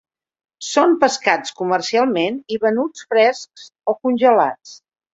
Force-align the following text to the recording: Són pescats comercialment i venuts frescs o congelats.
Són 0.67 0.95
pescats 1.03 1.53
comercialment 1.59 2.41
i 2.57 2.61
venuts 2.67 3.07
frescs 3.13 3.71
o 3.95 3.99
congelats. 4.03 4.79